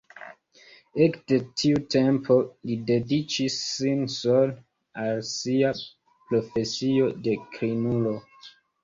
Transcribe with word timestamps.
Ekde 1.05 1.35
tiu 1.63 1.81
tempo 1.95 2.37
li 2.69 2.77
dediĉis 2.91 3.57
sin 3.65 4.01
sole 4.13 4.55
al 5.03 5.21
sia 5.33 5.71
„profesio“ 6.33 7.11
de 7.29 7.37
krimulo. 7.53 8.17